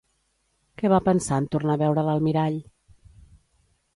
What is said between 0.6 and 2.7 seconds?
Què va pensar en tornar a veure l'almirall?